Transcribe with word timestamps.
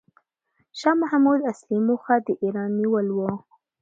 شاه 0.79 0.95
محمود 1.01 1.39
اصلي 1.51 1.77
موخه 1.87 2.15
د 2.25 2.27
ایران 2.43 2.69
نیول 2.79 3.07
و. 3.15 3.19